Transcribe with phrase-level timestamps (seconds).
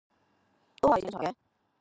[0.81, 1.35] 都正常嘅